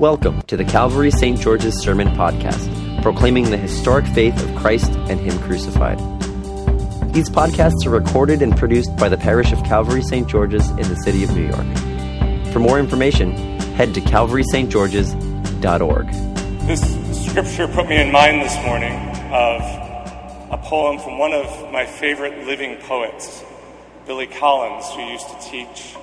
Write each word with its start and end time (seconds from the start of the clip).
Welcome 0.00 0.40
to 0.42 0.56
the 0.56 0.64
Calvary 0.64 1.10
St. 1.10 1.38
George's 1.38 1.82
Sermon 1.82 2.08
Podcast, 2.16 3.02
proclaiming 3.02 3.50
the 3.50 3.58
historic 3.58 4.06
faith 4.06 4.42
of 4.42 4.56
Christ 4.56 4.90
and 5.10 5.20
Him 5.20 5.38
crucified. 5.40 5.98
These 7.12 7.28
podcasts 7.28 7.84
are 7.84 7.90
recorded 7.90 8.40
and 8.40 8.56
produced 8.56 8.96
by 8.96 9.10
the 9.10 9.18
parish 9.18 9.52
of 9.52 9.62
Calvary 9.62 10.00
St. 10.00 10.26
George's 10.26 10.70
in 10.70 10.88
the 10.88 10.96
city 11.04 11.22
of 11.22 11.36
New 11.36 11.46
York. 11.46 11.66
For 12.50 12.60
more 12.60 12.78
information, 12.78 13.32
head 13.74 13.92
to 13.92 14.00
calvarystgeorges.org. 14.00 16.06
This 16.66 16.80
scripture 17.28 17.68
put 17.68 17.86
me 17.86 18.00
in 18.00 18.10
mind 18.10 18.40
this 18.40 18.56
morning 18.64 18.94
of 19.34 19.60
a 20.50 20.56
poem 20.64 20.98
from 20.98 21.18
one 21.18 21.34
of 21.34 21.70
my 21.70 21.84
favorite 21.84 22.46
living 22.46 22.78
poets, 22.78 23.44
Billy 24.06 24.28
Collins, 24.28 24.88
who 24.94 25.02
used 25.02 25.28
to 25.28 25.38
teach 25.50 25.94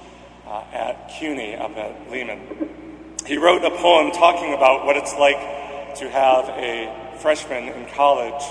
uh, 0.45 0.63
at 0.71 1.09
CUNY 1.17 1.55
up 1.55 1.75
at 1.75 2.11
Lehman. 2.11 2.86
He 3.27 3.37
wrote 3.37 3.61
a 3.65 3.71
poem 3.71 4.11
talking 4.11 4.53
about 4.53 4.85
what 4.85 4.95
it's 4.95 5.13
like 5.15 5.95
to 5.95 6.09
have 6.09 6.47
a 6.47 7.17
freshman 7.19 7.65
in 7.65 7.85
college 7.87 8.41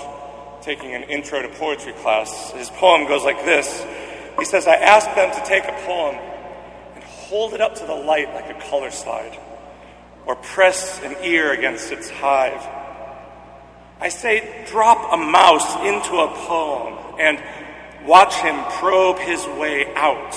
taking 0.61 0.93
an 0.93 1.01
intro 1.03 1.41
to 1.41 1.49
poetry 1.49 1.93
class. 1.93 2.51
His 2.51 2.69
poem 2.69 3.07
goes 3.07 3.23
like 3.23 3.43
this 3.43 3.83
He 4.37 4.45
says, 4.45 4.67
I 4.67 4.75
asked 4.75 5.15
them 5.15 5.33
to 5.33 5.49
take 5.49 5.63
a 5.63 5.73
poem 5.83 6.15
and 6.93 7.03
hold 7.03 7.55
it 7.55 7.61
up 7.61 7.73
to 7.75 7.87
the 7.87 7.95
light 7.95 8.31
like 8.35 8.55
a 8.55 8.69
color 8.69 8.91
slide, 8.91 9.39
or 10.27 10.35
press 10.35 11.01
an 11.01 11.15
ear 11.23 11.53
against 11.53 11.91
its 11.91 12.11
hive. 12.11 12.61
I 13.99 14.09
say, 14.09 14.63
drop 14.67 15.11
a 15.11 15.17
mouse 15.17 15.75
into 15.77 16.17
a 16.17 16.27
poem 16.45 17.17
and 17.19 17.41
watch 18.05 18.35
him 18.35 18.63
probe 18.73 19.17
his 19.17 19.43
way 19.59 19.91
out, 19.95 20.35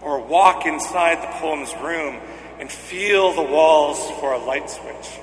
or 0.00 0.18
walk 0.18 0.64
inside 0.64 1.22
the 1.22 1.38
poem's 1.38 1.74
room 1.82 2.18
and 2.62 2.70
feel 2.70 3.32
the 3.32 3.42
walls 3.42 3.98
for 4.20 4.34
a 4.34 4.38
light 4.38 4.70
switch. 4.70 5.18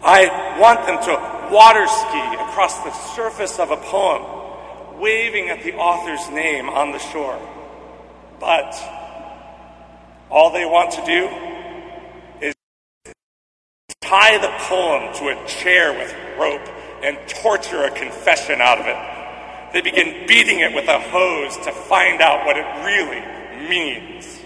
I 0.00 0.60
want 0.60 0.86
them 0.86 1.02
to 1.02 1.52
water 1.52 1.88
ski 1.88 2.34
across 2.34 2.78
the 2.84 2.92
surface 3.16 3.58
of 3.58 3.72
a 3.72 3.76
poem, 3.76 5.00
waving 5.00 5.48
at 5.48 5.64
the 5.64 5.74
author's 5.74 6.30
name 6.30 6.68
on 6.68 6.92
the 6.92 7.00
shore. 7.00 7.36
But 8.38 8.76
all 10.30 10.52
they 10.52 10.64
want 10.64 10.92
to 10.92 11.04
do 11.04 12.46
is 12.46 12.54
tie 14.00 14.38
the 14.38 14.54
poem 14.68 15.12
to 15.14 15.30
a 15.30 15.46
chair 15.48 15.92
with 15.94 16.14
rope 16.38 16.68
and 17.02 17.18
torture 17.28 17.82
a 17.82 17.90
confession 17.90 18.60
out 18.60 18.78
of 18.78 18.86
it. 18.86 19.72
They 19.72 19.80
begin 19.80 20.28
beating 20.28 20.60
it 20.60 20.72
with 20.76 20.86
a 20.86 21.00
hose 21.00 21.56
to 21.64 21.72
find 21.72 22.20
out 22.20 22.46
what 22.46 22.56
it 22.56 22.66
really 22.84 23.68
means. 23.68 24.43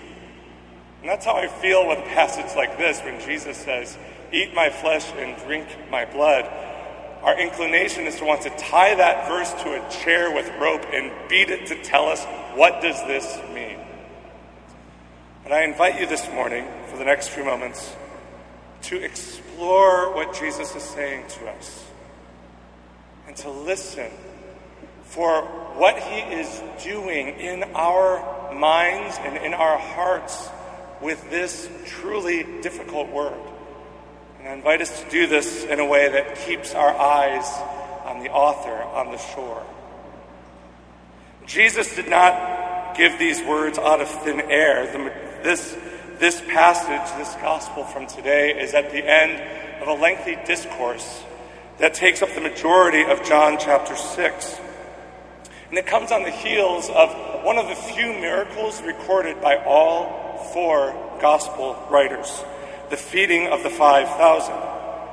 And 1.09 1.17
that's 1.17 1.25
how 1.25 1.37
I 1.37 1.47
feel 1.47 1.89
with 1.89 2.01
a 2.01 2.03
passage 2.03 2.55
like 2.55 2.77
this 2.77 3.01
when 3.01 3.19
Jesus 3.23 3.57
says, 3.57 3.97
Eat 4.31 4.53
my 4.53 4.69
flesh 4.69 5.11
and 5.17 5.43
drink 5.47 5.67
my 5.91 6.05
blood. 6.05 6.45
Our 7.23 7.41
inclination 7.41 8.05
is 8.07 8.17
to 8.17 8.27
want 8.27 8.43
to 8.43 8.51
tie 8.51 8.95
that 8.95 9.27
verse 9.27 9.51
to 9.63 9.73
a 9.73 9.91
chair 9.91 10.31
with 10.31 10.47
rope 10.61 10.85
and 10.93 11.11
beat 11.31 11.49
it 11.49 11.69
to 11.69 11.83
tell 11.83 12.09
us 12.11 12.23
what 12.55 12.83
does 12.83 13.03
this 13.07 13.39
mean. 13.55 13.79
And 15.47 15.55
I 15.55 15.63
invite 15.63 15.99
you 15.99 16.07
this 16.07 16.31
morning, 16.31 16.69
for 16.89 16.99
the 16.99 17.07
next 17.07 17.29
few 17.29 17.43
moments, 17.43 17.97
to 18.83 19.03
explore 19.03 20.15
what 20.15 20.39
Jesus 20.39 20.77
is 20.77 20.83
saying 20.83 21.25
to 21.27 21.49
us 21.49 21.87
and 23.27 23.35
to 23.37 23.51
listen 23.51 24.11
for 25.05 25.41
what 25.79 25.99
he 25.99 26.19
is 26.19 26.63
doing 26.85 27.29
in 27.29 27.63
our 27.75 28.53
minds 28.53 29.17
and 29.23 29.39
in 29.39 29.55
our 29.55 29.79
hearts 29.79 30.51
with 31.01 31.31
this 31.31 31.69
truly 31.87 32.45
difficult 32.63 33.11
word. 33.11 33.41
And 34.39 34.49
I 34.49 34.53
invite 34.53 34.81
us 34.81 35.03
to 35.03 35.11
do 35.11 35.27
this 35.27 35.65
in 35.65 35.81
a 35.81 35.87
way 35.87 36.09
that 36.09 36.37
keeps 36.37 36.75
our 36.75 36.97
eyes 36.97 37.47
on 38.05 38.23
the 38.23 38.31
author 38.31 38.71
on 38.71 39.13
the 39.13 39.19
shore. 39.19 39.65
Jesus 41.47 41.95
did 41.95 42.09
not 42.09 42.97
give 42.97 43.19
these 43.19 43.43
words 43.43 43.79
out 43.79 44.01
of 44.01 44.09
thin 44.09 44.41
air. 44.41 44.87
The, 44.87 44.99
this, 45.43 45.77
this 46.19 46.41
passage, 46.41 47.17
this 47.19 47.35
gospel 47.37 47.85
from 47.85 48.07
today, 48.07 48.61
is 48.61 48.75
at 48.75 48.91
the 48.91 49.05
end 49.05 49.83
of 49.83 49.89
a 49.89 49.95
lengthy 49.95 50.37
discourse 50.47 51.23
that 51.79 51.95
takes 51.95 52.23
up 52.23 52.35
the 52.35 52.41
majority 52.41 53.05
of 53.05 53.25
John 53.25 53.57
chapter 53.59 53.97
6. 53.97 54.61
And 55.69 55.79
it 55.79 55.87
comes 55.87 56.11
on 56.11 56.23
the 56.23 56.31
heels 56.31 56.91
of 56.91 57.45
one 57.45 57.57
of 57.57 57.69
the 57.69 57.75
few 57.75 58.07
miracles 58.07 58.83
recorded 58.83 59.41
by 59.41 59.57
all 59.65 60.28
four 60.53 60.95
gospel 61.21 61.77
writers 61.91 62.43
the 62.91 62.97
feeding 62.97 63.49
of 63.49 63.63
the 63.63 63.71
5,000. 63.71 64.55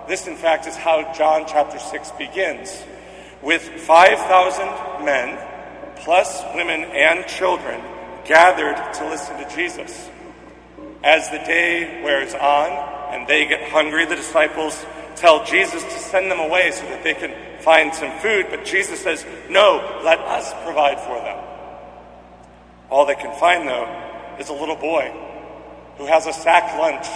This, 0.08 0.28
in 0.28 0.36
fact, 0.36 0.68
is 0.68 0.76
how 0.76 1.14
John 1.14 1.46
chapter 1.48 1.80
6 1.80 2.12
begins 2.12 2.84
with 3.42 3.62
5,000 3.62 5.06
men, 5.06 5.38
plus 5.98 6.42
women 6.56 6.84
and 6.84 7.26
children, 7.28 7.82
gathered 8.26 8.94
to 8.96 9.10
listen 9.10 9.38
to 9.38 9.56
Jesus. 9.56 10.10
As 11.04 11.30
the 11.30 11.38
day 11.40 12.02
wears 12.04 12.34
on 12.34 12.72
and 13.14 13.28
they 13.28 13.46
get 13.46 13.70
hungry, 13.70 14.06
the 14.06 14.16
disciples 14.16 14.86
tell 15.16 15.46
Jesus 15.46 15.84
to 15.84 16.00
send 16.00 16.32
them 16.32 16.40
away 16.40 16.72
so 16.72 16.84
that 16.88 17.04
they 17.04 17.14
can 17.14 17.34
find 17.62 17.94
some 17.94 18.12
food, 18.20 18.48
but 18.50 18.66
Jesus 18.66 19.02
says, 19.02 19.26
No, 19.50 20.02
let 20.04 20.20
us 20.20 20.54
provide 20.64 21.00
for 21.00 21.20
them. 21.20 21.44
All 22.90 23.06
they 23.06 23.16
can 23.16 23.38
find, 23.40 23.68
though, 23.68 24.15
is 24.40 24.50
a 24.50 24.54
little 24.54 24.76
boy 24.76 25.12
who 25.98 26.06
has 26.06 26.28
a 26.28 26.34
sack 26.34 26.78
lunch 26.78 27.08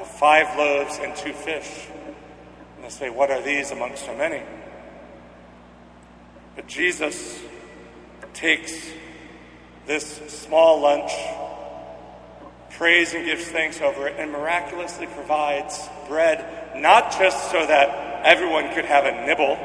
of 0.00 0.06
five 0.06 0.56
loaves 0.56 0.98
and 1.02 1.14
two 1.16 1.32
fish. 1.32 1.86
And 2.76 2.84
they 2.84 2.90
say, 2.90 3.10
What 3.10 3.30
are 3.30 3.42
these 3.42 3.70
among 3.70 3.96
so 3.96 4.14
many? 4.16 4.42
But 6.56 6.66
Jesus 6.66 7.40
takes 8.34 8.90
this 9.86 10.20
small 10.28 10.80
lunch, 10.80 11.12
prays 12.70 13.14
and 13.14 13.24
gives 13.24 13.44
thanks 13.46 13.80
over 13.80 14.08
it, 14.08 14.16
and 14.18 14.30
miraculously 14.30 15.06
provides 15.06 15.88
bread, 16.06 16.76
not 16.76 17.12
just 17.12 17.50
so 17.50 17.66
that 17.66 18.24
everyone 18.24 18.74
could 18.74 18.84
have 18.84 19.06
a 19.06 19.26
nibble, 19.26 19.56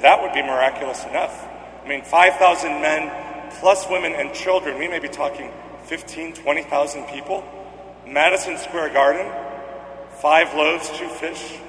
that 0.00 0.22
would 0.22 0.32
be 0.32 0.42
miraculous 0.42 1.04
enough. 1.04 1.48
I 1.84 1.88
mean, 1.88 2.02
5,000 2.02 2.80
men 2.80 3.50
plus 3.60 3.88
women 3.88 4.12
and 4.12 4.34
children, 4.34 4.78
we 4.78 4.88
may 4.88 4.98
be 4.98 5.08
talking 5.08 5.50
15, 5.94 6.32
20,000 6.32 7.04
people. 7.04 7.44
Madison 8.04 8.58
Square 8.58 8.92
Garden, 8.94 9.30
five 10.20 10.52
loaves, 10.52 10.90
two 10.98 11.06
fish. 11.06 11.60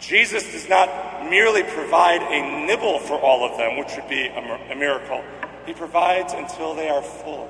Jesus 0.00 0.42
does 0.50 0.68
not 0.68 1.30
merely 1.30 1.62
provide 1.62 2.20
a 2.20 2.66
nibble 2.66 2.98
for 2.98 3.14
all 3.14 3.48
of 3.48 3.56
them, 3.56 3.78
which 3.78 3.94
would 3.94 4.08
be 4.08 4.26
a, 4.26 4.74
miracle. 4.74 5.22
He 5.66 5.72
provides 5.72 6.32
until 6.32 6.74
they 6.74 6.88
are 6.88 7.00
full. 7.00 7.48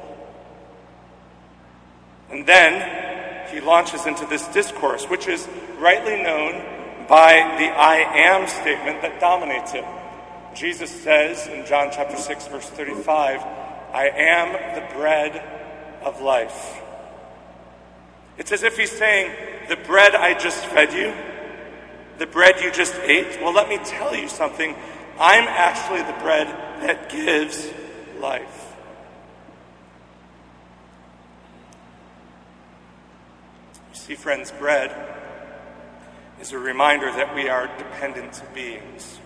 And 2.30 2.46
then 2.46 3.48
he 3.50 3.60
launches 3.60 4.04
into 4.04 4.26
this 4.26 4.46
discourse, 4.48 5.06
which 5.06 5.26
is 5.26 5.48
rightly 5.78 6.22
known 6.22 6.52
by 7.08 7.32
the 7.58 7.70
I 7.72 7.96
am 8.28 8.46
statement 8.46 9.00
that 9.00 9.20
dominates 9.20 9.72
it. 9.72 9.86
Jesus 10.54 10.90
says 10.90 11.46
in 11.46 11.64
John 11.64 11.88
chapter 11.90 12.18
6, 12.18 12.48
verse 12.48 12.68
35, 12.68 13.40
I 13.94 14.08
am 14.08 14.74
the 14.74 14.94
bread 14.94 15.60
of 16.04 16.20
life. 16.20 16.80
It's 18.38 18.52
as 18.52 18.62
if 18.62 18.76
he's 18.76 18.90
saying, 18.90 19.32
The 19.68 19.76
bread 19.76 20.14
I 20.14 20.38
just 20.38 20.64
fed 20.66 20.92
you, 20.92 21.12
the 22.18 22.26
bread 22.26 22.60
you 22.60 22.70
just 22.70 22.94
ate, 23.00 23.40
well, 23.40 23.52
let 23.52 23.68
me 23.68 23.78
tell 23.78 24.14
you 24.14 24.28
something. 24.28 24.74
I'm 25.18 25.46
actually 25.48 26.02
the 26.02 26.18
bread 26.20 26.46
that 26.82 27.10
gives 27.10 27.70
life. 28.20 28.74
You 33.92 33.98
see, 33.98 34.14
friends, 34.14 34.50
bread 34.52 34.94
is 36.40 36.52
a 36.52 36.58
reminder 36.58 37.06
that 37.06 37.34
we 37.34 37.48
are 37.48 37.66
dependent 37.78 38.42
beings. 38.54 39.18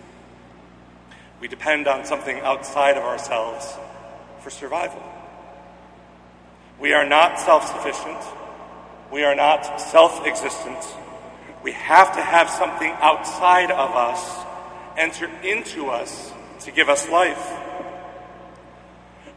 We 1.39 1.47
depend 1.47 1.87
on 1.87 2.05
something 2.05 2.39
outside 2.39 2.97
of 2.97 3.03
ourselves 3.03 3.75
for 4.41 4.49
survival. 4.49 5.03
We 6.79 6.93
are 6.93 7.07
not 7.07 7.39
self 7.39 7.67
sufficient. 7.67 8.23
We 9.11 9.23
are 9.23 9.35
not 9.35 9.81
self 9.81 10.25
existent. 10.25 10.77
We 11.63 11.71
have 11.71 12.15
to 12.15 12.21
have 12.21 12.49
something 12.49 12.91
outside 12.99 13.71
of 13.71 13.91
us 13.91 14.45
enter 14.95 15.25
into 15.43 15.87
us 15.87 16.31
to 16.61 16.71
give 16.71 16.89
us 16.89 17.09
life. 17.09 17.51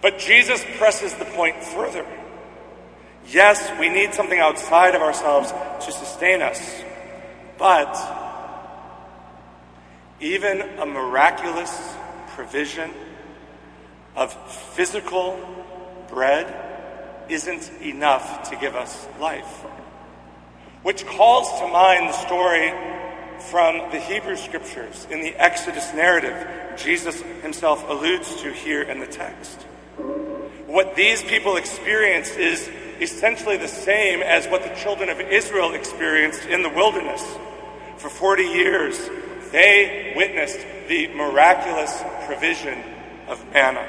But 0.02 0.18
Jesus 0.18 0.64
presses 0.78 1.14
the 1.14 1.24
point 1.24 1.62
further. 1.62 2.06
Yes, 3.26 3.70
we 3.78 3.88
need 3.88 4.14
something 4.14 4.38
outside 4.38 4.94
of 4.94 5.02
ourselves 5.02 5.52
to 5.84 5.92
sustain 5.92 6.42
us. 6.42 6.82
But 7.58 7.96
even 10.20 10.60
a 10.78 10.86
miraculous 10.86 11.94
provision 12.28 12.90
of 14.16 14.32
physical 14.74 15.38
bread 16.08 16.69
isn't 17.30 17.70
enough 17.82 18.50
to 18.50 18.56
give 18.56 18.74
us 18.74 19.06
life. 19.20 19.64
which 20.82 21.04
calls 21.06 21.60
to 21.60 21.68
mind 21.68 22.08
the 22.08 22.12
story 22.12 22.72
from 23.50 23.90
the 23.90 24.00
Hebrew 24.00 24.36
scriptures 24.36 25.06
in 25.10 25.20
the 25.20 25.34
Exodus 25.36 25.92
narrative 25.94 26.36
Jesus 26.76 27.20
himself 27.42 27.86
alludes 27.88 28.40
to 28.42 28.52
here 28.52 28.82
in 28.82 29.00
the 29.00 29.06
text. 29.06 29.60
What 30.66 30.94
these 30.96 31.22
people 31.22 31.56
experienced 31.56 32.36
is 32.38 32.70
essentially 33.00 33.56
the 33.56 33.68
same 33.68 34.22
as 34.22 34.46
what 34.46 34.62
the 34.62 34.74
children 34.80 35.08
of 35.08 35.20
Israel 35.20 35.74
experienced 35.74 36.46
in 36.46 36.62
the 36.62 36.68
wilderness. 36.68 37.22
For 37.98 38.08
40 38.08 38.44
years, 38.44 39.10
they 39.52 40.12
witnessed 40.16 40.64
the 40.88 41.08
miraculous 41.08 42.02
provision 42.26 42.82
of 43.28 43.44
manna. 43.52 43.86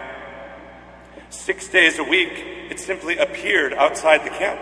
Six 1.30 1.68
days 1.70 2.00
a 2.00 2.04
week, 2.04 2.61
it 2.72 2.80
simply 2.80 3.18
appeared 3.18 3.74
outside 3.74 4.24
the 4.24 4.30
camp. 4.30 4.60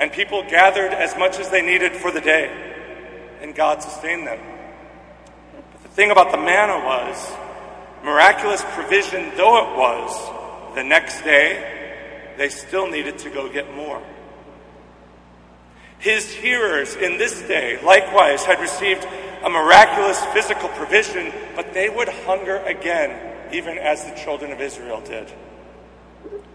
And 0.00 0.10
people 0.10 0.42
gathered 0.44 0.94
as 0.94 1.14
much 1.18 1.38
as 1.38 1.50
they 1.50 1.60
needed 1.60 1.92
for 1.92 2.10
the 2.10 2.22
day, 2.22 2.50
and 3.42 3.54
God 3.54 3.82
sustained 3.82 4.26
them. 4.26 4.40
But 5.72 5.82
the 5.82 5.88
thing 5.90 6.10
about 6.10 6.30
the 6.30 6.38
manna 6.38 6.78
was, 6.78 7.32
miraculous 8.02 8.64
provision 8.68 9.30
though 9.36 9.58
it 9.58 9.76
was, 9.76 10.74
the 10.74 10.82
next 10.82 11.20
day, 11.20 12.34
they 12.38 12.48
still 12.48 12.88
needed 12.88 13.18
to 13.18 13.30
go 13.30 13.52
get 13.52 13.74
more. 13.74 14.02
His 15.98 16.32
hearers 16.32 16.94
in 16.96 17.18
this 17.18 17.42
day 17.42 17.78
likewise 17.84 18.44
had 18.44 18.58
received 18.58 19.06
a 19.44 19.50
miraculous 19.50 20.24
physical 20.26 20.70
provision, 20.70 21.30
but 21.54 21.74
they 21.74 21.90
would 21.90 22.08
hunger 22.08 22.56
again, 22.58 23.52
even 23.52 23.76
as 23.76 24.04
the 24.06 24.12
children 24.12 24.50
of 24.50 24.62
Israel 24.62 25.02
did. 25.02 25.30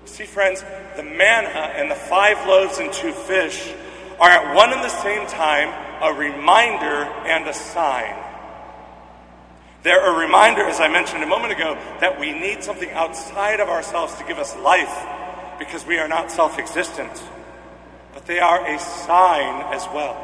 See, 0.06 0.26
friends, 0.26 0.64
the 0.96 1.04
manna 1.04 1.50
and 1.50 1.90
the 1.90 1.96
five 1.96 2.46
loaves 2.48 2.78
and 2.78 2.92
two 2.92 3.14
fish 3.14 3.74
are 4.20 4.30
at 4.30 4.56
one 4.56 4.72
and 4.72 4.84
the 4.84 4.90
same 4.90 5.26
time 5.28 5.70
a 6.02 6.14
reminder 6.14 7.04
and 7.26 7.48
a 7.48 7.54
sign. 7.54 8.16
They're 9.84 10.16
a 10.16 10.18
reminder, 10.18 10.62
as 10.62 10.80
I 10.80 10.88
mentioned 10.88 11.24
a 11.24 11.28
moment 11.28 11.54
ago, 11.54 11.78
that 12.00 12.20
we 12.20 12.32
need 12.32 12.64
something 12.64 12.90
outside 12.92 13.60
of 13.60 13.70
ourselves 13.70 14.16
to 14.16 14.24
give 14.24 14.40
us 14.40 14.56
life 14.58 15.06
because 15.60 15.86
we 15.86 15.98
are 15.98 16.08
not 16.08 16.32
self 16.32 16.58
existent. 16.58 17.22
But 18.14 18.26
they 18.26 18.40
are 18.40 18.66
a 18.66 18.80
sign 18.80 19.74
as 19.74 19.86
well, 19.94 20.16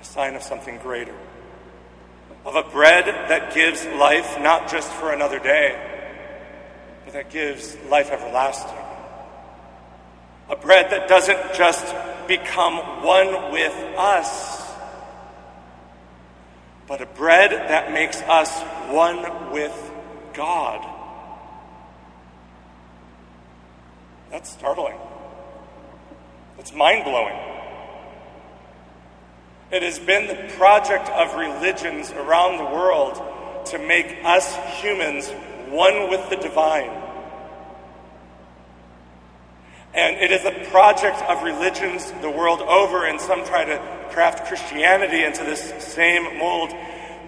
a 0.00 0.04
sign 0.04 0.34
of 0.34 0.42
something 0.42 0.78
greater. 0.78 1.14
Of 2.44 2.56
a 2.56 2.62
bread 2.62 3.06
that 3.06 3.54
gives 3.54 3.84
life 3.86 4.38
not 4.40 4.70
just 4.70 4.90
for 4.92 5.12
another 5.12 5.38
day, 5.38 5.87
that 7.12 7.30
gives 7.30 7.76
life 7.88 8.10
everlasting. 8.10 8.78
A 10.50 10.56
bread 10.56 10.90
that 10.90 11.08
doesn't 11.08 11.54
just 11.54 11.94
become 12.26 12.76
one 13.04 13.52
with 13.52 13.74
us, 13.96 14.66
but 16.86 17.00
a 17.00 17.06
bread 17.06 17.52
that 17.52 17.92
makes 17.92 18.20
us 18.22 18.60
one 18.90 19.52
with 19.52 19.92
God. 20.34 20.86
That's 24.30 24.50
startling. 24.50 24.96
It's 26.58 26.72
mind 26.72 27.04
blowing. 27.04 27.38
It 29.70 29.82
has 29.82 29.98
been 29.98 30.28
the 30.28 30.54
project 30.54 31.08
of 31.10 31.34
religions 31.34 32.10
around 32.12 32.56
the 32.56 32.64
world 32.64 33.66
to 33.66 33.78
make 33.78 34.18
us 34.24 34.56
humans 34.80 35.30
one 35.70 36.10
with 36.10 36.28
the 36.30 36.36
divine. 36.36 36.90
And 39.94 40.16
it 40.16 40.30
is 40.30 40.44
a 40.44 40.70
project 40.70 41.22
of 41.22 41.42
religions 41.42 42.12
the 42.20 42.30
world 42.30 42.60
over, 42.60 43.06
and 43.06 43.20
some 43.20 43.44
try 43.44 43.64
to 43.64 43.78
craft 44.10 44.46
Christianity 44.46 45.24
into 45.24 45.44
this 45.44 45.72
same 45.82 46.38
mold. 46.38 46.72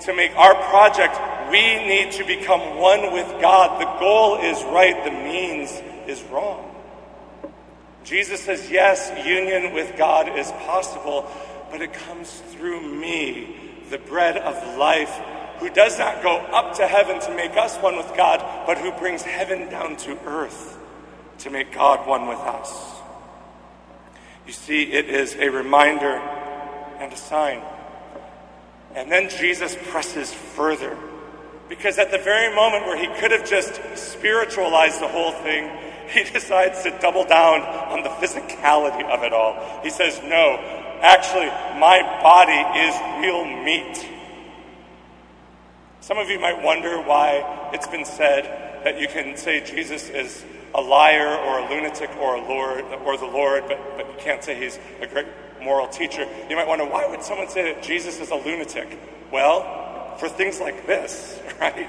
To 0.02 0.14
make 0.14 0.34
our 0.36 0.54
project, 0.54 1.18
we 1.50 1.60
need 1.60 2.12
to 2.12 2.24
become 2.24 2.78
one 2.78 3.12
with 3.12 3.26
God. 3.40 3.80
The 3.80 3.98
goal 3.98 4.38
is 4.38 4.62
right, 4.64 5.04
the 5.04 5.10
means 5.10 5.70
is 6.06 6.22
wrong. 6.30 6.66
Jesus 8.04 8.40
says, 8.40 8.70
yes, 8.70 9.10
union 9.26 9.74
with 9.74 9.96
God 9.96 10.38
is 10.38 10.50
possible, 10.64 11.30
but 11.70 11.82
it 11.82 11.92
comes 11.92 12.30
through 12.52 12.80
me, 12.80 13.56
the 13.90 13.98
bread 13.98 14.36
of 14.36 14.78
life, 14.78 15.20
who 15.60 15.70
does 15.70 15.98
not 15.98 16.22
go 16.22 16.38
up 16.38 16.74
to 16.76 16.86
heaven 16.86 17.20
to 17.20 17.34
make 17.34 17.56
us 17.56 17.76
one 17.76 17.96
with 17.96 18.12
God, 18.16 18.42
but 18.66 18.78
who 18.78 18.90
brings 18.92 19.22
heaven 19.22 19.68
down 19.70 19.96
to 19.98 20.18
earth 20.26 20.78
to 21.38 21.50
make 21.50 21.72
God 21.72 22.06
one 22.08 22.26
with 22.26 22.38
us. 22.38 23.00
You 24.46 24.52
see, 24.52 24.82
it 24.82 25.08
is 25.08 25.36
a 25.36 25.50
reminder 25.50 26.16
and 26.98 27.12
a 27.12 27.16
sign. 27.16 27.62
And 28.94 29.10
then 29.10 29.28
Jesus 29.28 29.76
presses 29.88 30.32
further. 30.32 30.96
Because 31.68 31.98
at 31.98 32.10
the 32.10 32.18
very 32.18 32.54
moment 32.54 32.86
where 32.86 32.96
he 32.96 33.06
could 33.20 33.30
have 33.30 33.48
just 33.48 33.80
spiritualized 33.96 35.00
the 35.00 35.08
whole 35.08 35.30
thing, 35.30 35.70
he 36.08 36.24
decides 36.24 36.82
to 36.82 36.90
double 37.00 37.24
down 37.24 37.60
on 37.60 38.02
the 38.02 38.08
physicality 38.08 39.08
of 39.08 39.22
it 39.22 39.32
all. 39.32 39.80
He 39.82 39.90
says, 39.90 40.20
No, 40.24 40.58
actually, 41.00 41.46
my 41.78 42.02
body 42.22 42.80
is 42.80 42.94
real 43.20 43.44
meat. 43.44 44.08
Some 46.00 46.16
of 46.16 46.30
you 46.30 46.40
might 46.40 46.62
wonder 46.62 47.00
why 47.00 47.70
it's 47.74 47.86
been 47.86 48.06
said 48.06 48.84
that 48.84 48.98
you 48.98 49.06
can 49.06 49.36
say 49.36 49.62
Jesus 49.62 50.08
is 50.08 50.44
a 50.74 50.80
liar 50.80 51.36
or 51.36 51.58
a 51.58 51.70
lunatic 51.70 52.10
or 52.16 52.36
a 52.36 52.48
Lord 52.48 52.84
or 53.04 53.18
the 53.18 53.26
Lord, 53.26 53.64
but, 53.68 53.78
but 53.96 54.06
you 54.06 54.14
can't 54.18 54.42
say 54.42 54.54
he's 54.54 54.78
a 55.02 55.06
great 55.06 55.26
moral 55.62 55.88
teacher. 55.88 56.26
You 56.48 56.56
might 56.56 56.66
wonder 56.66 56.86
why 56.86 57.06
would 57.06 57.22
someone 57.22 57.48
say 57.50 57.74
that 57.74 57.82
Jesus 57.82 58.18
is 58.18 58.30
a 58.30 58.34
lunatic? 58.34 58.98
Well, 59.30 60.16
for 60.18 60.28
things 60.28 60.58
like 60.58 60.86
this, 60.86 61.38
right? 61.60 61.88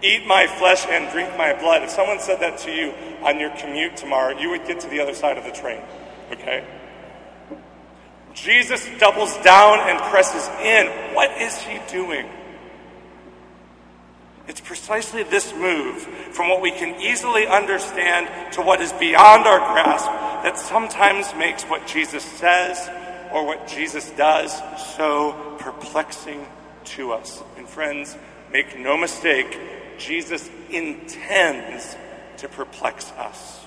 Eat 0.00 0.26
my 0.26 0.46
flesh 0.46 0.86
and 0.86 1.10
drink 1.12 1.36
my 1.36 1.54
blood. 1.54 1.82
If 1.82 1.90
someone 1.90 2.20
said 2.20 2.40
that 2.40 2.58
to 2.58 2.70
you 2.70 2.92
on 3.22 3.40
your 3.40 3.50
commute 3.50 3.96
tomorrow, 3.96 4.38
you 4.38 4.50
would 4.50 4.64
get 4.64 4.80
to 4.80 4.88
the 4.88 5.00
other 5.00 5.14
side 5.14 5.38
of 5.38 5.44
the 5.44 5.50
train, 5.50 5.80
okay? 6.30 6.64
Jesus 8.34 8.86
doubles 8.98 9.36
down 9.38 9.80
and 9.88 9.98
presses 10.10 10.46
in. 10.60 10.86
What 11.14 11.30
is 11.40 11.56
he 11.58 11.80
doing? 11.90 12.28
It's 14.46 14.60
precisely 14.60 15.22
this 15.22 15.54
move 15.54 16.02
from 16.02 16.50
what 16.50 16.60
we 16.60 16.70
can 16.70 17.00
easily 17.00 17.46
understand 17.46 18.52
to 18.54 18.62
what 18.62 18.80
is 18.80 18.92
beyond 18.92 19.46
our 19.46 19.58
grasp 19.72 20.06
that 20.44 20.58
sometimes 20.58 21.34
makes 21.34 21.64
what 21.64 21.86
Jesus 21.86 22.22
says 22.22 22.90
or 23.32 23.46
what 23.46 23.66
Jesus 23.66 24.10
does 24.10 24.52
so 24.96 25.56
perplexing 25.58 26.46
to 26.84 27.12
us. 27.12 27.42
And 27.56 27.66
friends, 27.66 28.16
make 28.52 28.78
no 28.78 28.96
mistake, 28.98 29.58
Jesus 29.98 30.50
intends 30.70 31.96
to 32.38 32.48
perplex 32.48 33.10
us. 33.12 33.64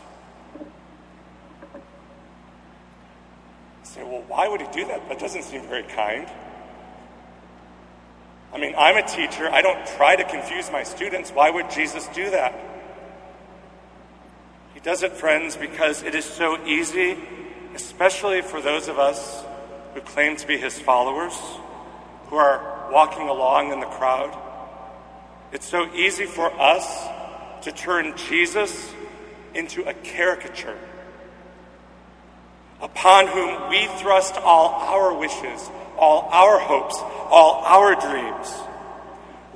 say, 3.98 4.04
well, 4.04 4.24
why 4.28 4.48
would 4.48 4.62
he 4.62 4.68
do 4.72 4.86
that? 4.86 5.08
That 5.10 5.20
doesn't 5.20 5.44
seem 5.44 5.62
very 5.64 5.84
kind. 5.84 6.30
I 8.54 8.58
mean, 8.58 8.74
I'm 8.78 8.98
a 8.98 9.08
teacher. 9.08 9.50
I 9.50 9.62
don't 9.62 9.86
try 9.98 10.16
to 10.16 10.24
confuse 10.24 10.72
my 10.72 10.84
students. 10.84 11.32
Why 11.32 11.50
would 11.50 11.70
Jesus 11.70 12.08
do 12.08 12.30
that? 12.30 12.54
He 14.74 14.80
does 14.80 15.04
it, 15.04 15.14
friends, 15.14 15.56
because 15.56 16.04
it 16.04 16.16
is 16.16 16.26
so 16.26 16.64
easy, 16.66 17.18
especially 17.76 18.42
for 18.42 18.62
those 18.62 18.88
of 18.88 19.00
us 19.00 19.44
who 19.94 20.02
claim 20.02 20.36
to 20.38 20.48
be 20.48 20.58
his 20.58 20.80
followers, 20.80 21.38
who 22.28 22.36
are 22.36 22.90
walking 22.92 23.28
along 23.28 23.74
in 23.74 23.80
the 23.80 23.86
crowd. 23.88 24.38
It's 25.52 25.68
so 25.68 25.94
easy 25.94 26.26
for 26.26 26.52
us 26.60 27.08
to 27.64 27.72
turn 27.72 28.16
Jesus 28.18 28.94
into 29.54 29.88
a 29.88 29.94
caricature 29.94 30.78
upon 32.82 33.28
whom 33.28 33.70
we 33.70 33.88
thrust 34.00 34.36
all 34.38 34.70
our 34.70 35.18
wishes, 35.18 35.70
all 35.98 36.30
our 36.32 36.60
hopes, 36.60 36.96
all 37.30 37.64
our 37.66 37.96
dreams. 37.96 38.54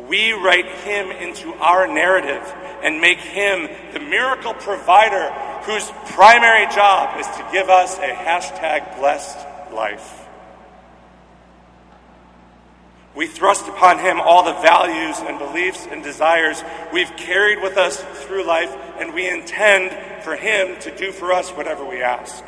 We 0.10 0.34
write 0.34 0.68
him 0.84 1.12
into 1.12 1.54
our 1.54 1.88
narrative 1.88 2.42
and 2.84 3.00
make 3.00 3.20
him 3.20 3.70
the 3.94 4.00
miracle 4.00 4.54
provider 4.54 5.32
whose 5.64 5.90
primary 6.14 6.66
job 6.74 7.20
is 7.20 7.28
to 7.28 7.48
give 7.52 7.70
us 7.70 7.98
a 7.98 8.10
hashtag 8.10 8.98
blessed 8.98 9.38
life. 9.72 10.22
We 13.14 13.28
thrust 13.28 13.68
upon 13.68 14.00
him 14.00 14.22
all 14.22 14.44
the 14.44 14.60
values 14.62 15.18
and 15.20 15.38
beliefs 15.38 15.86
and 15.90 16.02
desires 16.02 16.64
we've 16.94 17.16
carried 17.18 17.62
with 17.62 17.78
us 17.78 18.02
through 18.26 18.46
life, 18.46 18.74
and 19.00 19.14
we 19.14 19.30
intend 19.30 20.24
for 20.24 20.36
him 20.36 20.80
to 20.82 20.96
do 20.98 21.12
for 21.12 21.34
us 21.34 21.50
whatever 21.52 21.86
we 21.86 22.02
ask. 22.02 22.44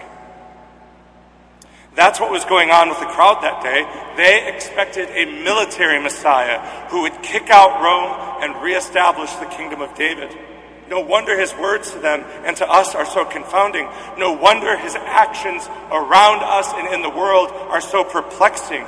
That's 1.96 2.20
what 2.20 2.32
was 2.32 2.44
going 2.46 2.72
on 2.72 2.90
with 2.90 3.00
the 3.00 3.06
crowd 3.06 3.44
that 3.44 3.62
day. 3.62 3.86
They 4.18 4.52
expected 4.52 5.10
a 5.10 5.26
military 5.44 6.02
Messiah 6.02 6.60
who 6.90 7.02
would 7.02 7.22
kick 7.22 7.50
out 7.50 7.82
Rome 7.84 8.42
and 8.42 8.64
reestablish 8.64 9.32
the 9.34 9.46
kingdom 9.46 9.82
of 9.82 9.94
David. 9.96 10.36
No 10.90 11.02
wonder 11.02 11.40
his 11.40 11.54
words 11.54 11.92
to 11.92 12.00
them 12.00 12.22
and 12.46 12.58
to 12.58 12.70
us 12.70 12.96
are 12.96 13.06
so 13.06 13.26
confounding. 13.26 13.88
No 14.18 14.34
wonder 14.34 14.76
his 14.78 14.96
actions 14.96 15.68
around 15.92 16.40
us 16.42 16.74
and 16.74 16.94
in 16.94 17.02
the 17.04 17.10
world 17.10 17.52
are 17.52 17.82
so 17.82 18.04
perplexing. 18.04 18.86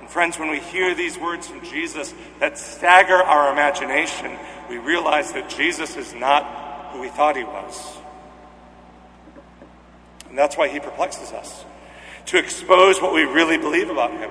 And 0.00 0.08
friends, 0.08 0.36
when 0.36 0.50
we 0.50 0.58
hear 0.58 0.94
these 0.94 1.16
words 1.16 1.46
from 1.46 1.64
Jesus 1.64 2.12
that 2.40 2.58
stagger 2.58 3.16
our 3.16 3.52
imagination, 3.52 4.36
we 4.68 4.78
realize 4.78 5.32
that 5.32 5.50
Jesus 5.50 5.96
is 5.96 6.12
not 6.14 6.92
who 6.92 7.00
we 7.00 7.08
thought 7.08 7.36
he 7.36 7.44
was. 7.44 7.96
And 10.28 10.36
that's 10.36 10.56
why 10.56 10.68
he 10.68 10.80
perplexes 10.80 11.30
us 11.30 11.64
to 12.26 12.38
expose 12.38 13.00
what 13.00 13.12
we 13.12 13.22
really 13.22 13.58
believe 13.58 13.90
about 13.90 14.12
him. 14.12 14.30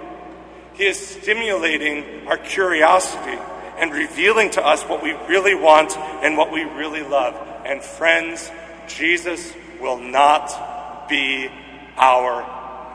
He 0.73 0.85
is 0.85 1.00
stimulating 1.00 2.27
our 2.27 2.38
curiosity 2.38 3.38
and 3.77 3.93
revealing 3.93 4.51
to 4.51 4.65
us 4.65 4.83
what 4.83 5.03
we 5.03 5.12
really 5.27 5.55
want 5.55 5.97
and 5.97 6.38
what 6.38 6.51
we 6.51 6.63
really 6.63 7.03
love. 7.03 7.35
And 7.65 7.81
friends, 7.81 8.51
Jesus 8.88 9.53
will 9.79 10.00
not 10.00 11.07
be 11.09 11.50
our 11.97 12.41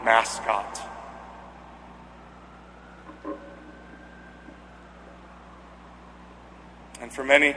mascot. 0.05 0.81
And 7.00 7.12
for 7.12 7.23
many, 7.23 7.55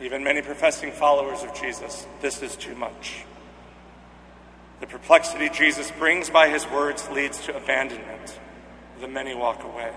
even 0.00 0.22
many 0.22 0.42
professing 0.42 0.92
followers 0.92 1.42
of 1.42 1.54
Jesus, 1.60 2.06
this 2.20 2.42
is 2.42 2.54
too 2.54 2.76
much. 2.76 3.24
The 4.80 4.86
perplexity 4.86 5.48
Jesus 5.48 5.90
brings 5.90 6.30
by 6.30 6.48
his 6.48 6.68
words 6.68 7.08
leads 7.10 7.44
to 7.46 7.56
abandonment. 7.56 8.38
The 9.00 9.08
many 9.08 9.34
walk 9.34 9.64
away. 9.64 9.92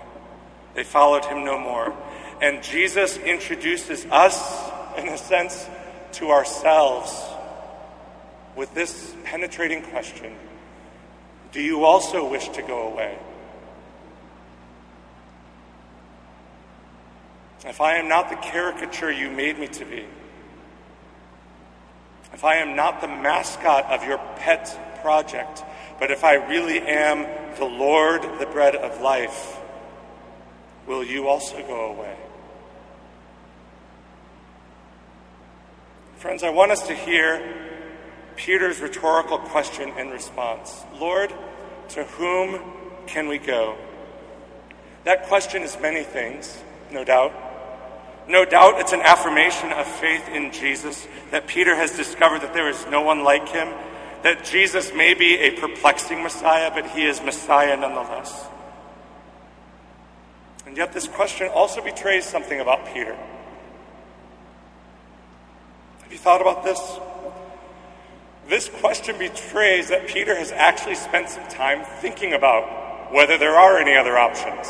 They 0.74 0.84
followed 0.84 1.24
him 1.24 1.44
no 1.44 1.58
more. 1.58 1.94
And 2.40 2.62
Jesus 2.62 3.16
introduces 3.18 4.04
us, 4.06 4.70
in 4.98 5.08
a 5.08 5.18
sense, 5.18 5.68
to 6.12 6.30
ourselves 6.30 7.12
with 8.56 8.74
this 8.74 9.14
penetrating 9.24 9.82
question 9.82 10.34
Do 11.52 11.60
you 11.60 11.84
also 11.84 12.28
wish 12.28 12.48
to 12.50 12.62
go 12.62 12.88
away? 12.88 13.18
If 17.64 17.80
I 17.80 17.96
am 17.96 18.08
not 18.08 18.28
the 18.28 18.36
caricature 18.36 19.12
you 19.12 19.30
made 19.30 19.58
me 19.58 19.68
to 19.68 19.84
be, 19.84 20.04
if 22.32 22.44
I 22.44 22.56
am 22.56 22.76
not 22.76 23.00
the 23.00 23.08
mascot 23.08 23.84
of 23.90 24.04
your 24.04 24.18
pet 24.36 25.00
project, 25.02 25.64
but 25.98 26.10
if 26.10 26.24
I 26.24 26.34
really 26.34 26.80
am 26.80 27.26
the 27.58 27.64
Lord, 27.64 28.22
the 28.38 28.46
bread 28.46 28.74
of 28.74 29.00
life, 29.00 29.58
will 30.86 31.04
you 31.04 31.28
also 31.28 31.58
go 31.66 31.92
away? 31.92 32.16
Friends, 36.16 36.42
I 36.42 36.50
want 36.50 36.70
us 36.70 36.86
to 36.86 36.94
hear 36.94 37.42
Peter's 38.36 38.80
rhetorical 38.80 39.38
question 39.38 39.92
and 39.96 40.10
response 40.10 40.84
Lord, 40.98 41.32
to 41.90 42.04
whom 42.04 42.60
can 43.06 43.28
we 43.28 43.38
go? 43.38 43.76
That 45.04 45.24
question 45.26 45.62
is 45.62 45.76
many 45.80 46.04
things, 46.04 46.62
no 46.92 47.04
doubt. 47.04 47.34
No 48.28 48.44
doubt 48.44 48.80
it's 48.80 48.92
an 48.92 49.00
affirmation 49.00 49.72
of 49.72 49.86
faith 49.86 50.28
in 50.28 50.52
Jesus 50.52 51.06
that 51.30 51.46
Peter 51.46 51.74
has 51.74 51.96
discovered 51.96 52.42
that 52.42 52.54
there 52.54 52.68
is 52.68 52.86
no 52.86 53.02
one 53.02 53.24
like 53.24 53.48
him, 53.48 53.68
that 54.22 54.44
Jesus 54.44 54.92
may 54.94 55.14
be 55.14 55.36
a 55.36 55.50
perplexing 55.50 56.22
Messiah, 56.22 56.70
but 56.72 56.86
he 56.90 57.04
is 57.04 57.20
Messiah 57.20 57.76
nonetheless. 57.76 58.46
And 60.66 60.76
yet, 60.76 60.92
this 60.92 61.08
question 61.08 61.48
also 61.48 61.82
betrays 61.82 62.24
something 62.24 62.60
about 62.60 62.86
Peter. 62.94 63.16
Have 66.02 66.12
you 66.12 66.18
thought 66.18 66.40
about 66.40 66.62
this? 66.64 66.98
This 68.48 68.68
question 68.68 69.18
betrays 69.18 69.88
that 69.88 70.06
Peter 70.06 70.36
has 70.36 70.52
actually 70.52 70.94
spent 70.94 71.28
some 71.28 71.46
time 71.48 71.84
thinking 72.00 72.32
about 72.32 73.12
whether 73.12 73.36
there 73.36 73.54
are 73.54 73.78
any 73.78 73.96
other 73.96 74.16
options. 74.16 74.68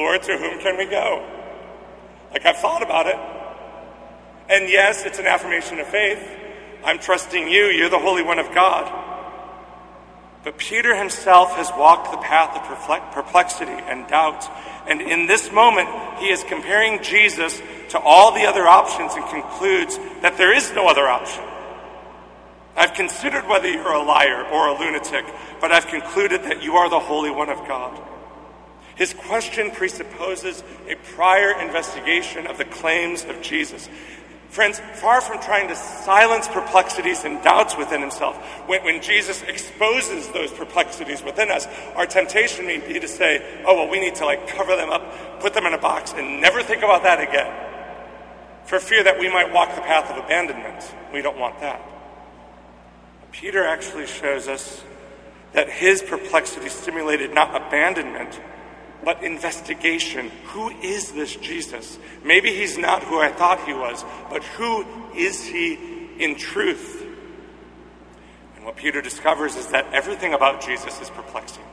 Lord, 0.00 0.22
to 0.22 0.38
whom 0.38 0.58
can 0.60 0.78
we 0.78 0.86
go? 0.86 1.26
Like, 2.32 2.46
I've 2.46 2.56
thought 2.56 2.82
about 2.82 3.06
it. 3.06 3.16
And 4.48 4.70
yes, 4.70 5.04
it's 5.04 5.18
an 5.18 5.26
affirmation 5.26 5.78
of 5.78 5.86
faith. 5.88 6.26
I'm 6.82 6.98
trusting 6.98 7.48
you. 7.48 7.66
You're 7.66 7.90
the 7.90 7.98
Holy 7.98 8.22
One 8.22 8.38
of 8.38 8.54
God. 8.54 8.90
But 10.42 10.56
Peter 10.56 10.96
himself 10.96 11.54
has 11.56 11.70
walked 11.76 12.12
the 12.12 12.16
path 12.16 12.56
of 12.56 13.12
perplexity 13.12 13.70
and 13.70 14.08
doubt. 14.08 14.48
And 14.88 15.02
in 15.02 15.26
this 15.26 15.52
moment, 15.52 15.90
he 16.18 16.30
is 16.30 16.42
comparing 16.44 17.02
Jesus 17.02 17.60
to 17.90 17.98
all 17.98 18.32
the 18.32 18.46
other 18.46 18.66
options 18.66 19.12
and 19.12 19.24
concludes 19.26 19.98
that 20.22 20.38
there 20.38 20.54
is 20.56 20.72
no 20.72 20.88
other 20.88 21.06
option. 21.06 21.44
I've 22.74 22.94
considered 22.94 23.46
whether 23.46 23.68
you're 23.68 23.92
a 23.92 24.02
liar 24.02 24.46
or 24.50 24.68
a 24.68 24.78
lunatic, 24.78 25.26
but 25.60 25.72
I've 25.72 25.88
concluded 25.88 26.44
that 26.44 26.62
you 26.62 26.76
are 26.76 26.88
the 26.88 27.00
Holy 27.00 27.30
One 27.30 27.50
of 27.50 27.58
God. 27.68 28.00
His 29.00 29.14
question 29.14 29.70
presupposes 29.70 30.62
a 30.86 30.94
prior 31.14 31.58
investigation 31.58 32.46
of 32.46 32.58
the 32.58 32.66
claims 32.66 33.24
of 33.24 33.40
Jesus. 33.40 33.88
Friends, 34.50 34.78
far 34.96 35.22
from 35.22 35.40
trying 35.40 35.68
to 35.68 35.74
silence 35.74 36.46
perplexities 36.46 37.24
and 37.24 37.42
doubts 37.42 37.78
within 37.78 38.02
himself, 38.02 38.36
when, 38.68 38.84
when, 38.84 39.00
Jesus 39.00 39.40
exposes 39.40 40.28
those 40.28 40.52
perplexities 40.52 41.22
within 41.22 41.50
us, 41.50 41.66
our 41.96 42.04
temptation 42.04 42.66
may 42.66 42.76
be 42.76 43.00
to 43.00 43.08
say, 43.08 43.62
oh, 43.66 43.74
well, 43.76 43.88
we 43.88 44.00
need 44.00 44.16
to 44.16 44.26
like 44.26 44.46
cover 44.48 44.76
them 44.76 44.90
up, 44.90 45.40
put 45.40 45.54
them 45.54 45.64
in 45.64 45.72
a 45.72 45.78
box, 45.78 46.12
and 46.14 46.38
never 46.42 46.62
think 46.62 46.82
about 46.82 47.02
that 47.04 47.26
again. 47.26 47.50
For 48.66 48.78
fear 48.78 49.02
that 49.04 49.18
we 49.18 49.30
might 49.30 49.50
walk 49.50 49.74
the 49.76 49.80
path 49.80 50.10
of 50.10 50.22
abandonment. 50.22 50.94
We 51.10 51.22
don't 51.22 51.38
want 51.38 51.58
that. 51.60 51.80
Peter 53.32 53.64
actually 53.64 54.06
shows 54.06 54.46
us 54.46 54.84
that 55.54 55.70
his 55.70 56.02
perplexity 56.02 56.68
stimulated 56.68 57.32
not 57.32 57.56
abandonment, 57.56 58.38
but 59.04 59.22
investigation. 59.22 60.30
Who 60.46 60.70
is 60.70 61.12
this 61.12 61.34
Jesus? 61.36 61.98
Maybe 62.24 62.50
he's 62.50 62.76
not 62.76 63.02
who 63.02 63.18
I 63.18 63.30
thought 63.32 63.64
he 63.64 63.72
was, 63.72 64.04
but 64.28 64.44
who 64.44 64.84
is 65.14 65.44
he 65.44 65.78
in 66.18 66.36
truth? 66.36 67.06
And 68.56 68.64
what 68.64 68.76
Peter 68.76 69.00
discovers 69.00 69.56
is 69.56 69.68
that 69.68 69.86
everything 69.92 70.34
about 70.34 70.60
Jesus 70.60 71.00
is 71.00 71.08
perplexing. 71.10 71.64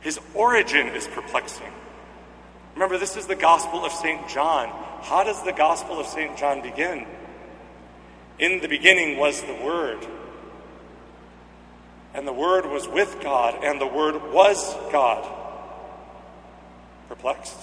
His 0.00 0.18
origin 0.34 0.88
is 0.88 1.06
perplexing. 1.08 1.72
Remember, 2.74 2.98
this 2.98 3.16
is 3.16 3.26
the 3.26 3.36
Gospel 3.36 3.84
of 3.84 3.92
St. 3.92 4.28
John. 4.28 4.68
How 5.02 5.24
does 5.24 5.42
the 5.42 5.52
Gospel 5.52 5.98
of 5.98 6.06
St. 6.06 6.36
John 6.36 6.62
begin? 6.62 7.06
In 8.38 8.60
the 8.60 8.68
beginning 8.68 9.18
was 9.18 9.42
the 9.42 9.54
Word. 9.54 10.06
And 12.14 12.26
the 12.26 12.32
Word 12.32 12.66
was 12.66 12.88
with 12.88 13.20
God, 13.22 13.62
and 13.62 13.80
the 13.80 13.86
Word 13.86 14.32
was 14.32 14.74
God 14.90 15.39
perplexed. 17.10 17.58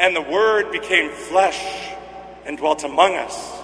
And 0.00 0.16
the 0.16 0.20
Word 0.20 0.72
became 0.72 1.10
flesh 1.12 1.94
and 2.44 2.58
dwelt 2.58 2.82
among 2.82 3.14
us. 3.14 3.60